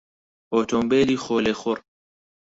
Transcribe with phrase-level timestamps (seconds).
[0.55, 1.77] ئۆتۆمبێلی خۆلێخوڕ